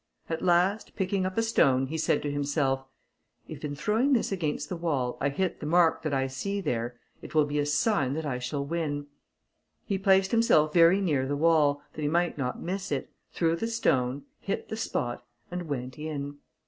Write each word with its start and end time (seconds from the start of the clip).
At 0.31 0.41
last, 0.41 0.95
picking 0.95 1.27
up 1.27 1.37
a 1.37 1.43
stone, 1.43 1.85
he 1.85 1.97
said 1.99 2.23
to 2.23 2.31
himself, 2.31 2.87
"If 3.47 3.63
in 3.63 3.75
throwing 3.75 4.13
this 4.13 4.31
against 4.31 4.67
the 4.67 4.75
wall, 4.75 5.15
I 5.21 5.29
hit 5.29 5.59
the 5.59 5.67
mark 5.67 6.01
that 6.01 6.11
I 6.11 6.25
see 6.25 6.59
there, 6.59 6.99
it 7.21 7.35
will 7.35 7.45
be 7.45 7.59
a 7.59 7.67
sign 7.67 8.15
that 8.15 8.25
I 8.25 8.39
shall 8.39 8.65
win!" 8.65 9.05
He 9.85 9.99
placed 9.99 10.31
himself 10.31 10.73
very 10.73 11.01
near 11.01 11.27
the 11.27 11.37
wall, 11.37 11.83
that 11.93 12.01
he 12.01 12.07
might 12.07 12.35
not 12.35 12.59
miss 12.59 12.91
it, 12.91 13.11
threw 13.31 13.55
the 13.55 13.67
stone, 13.67 14.23
hit 14.39 14.69
the 14.69 14.75
spot, 14.75 15.23
and 15.51 15.67
went 15.69 15.99
in. 15.99 16.37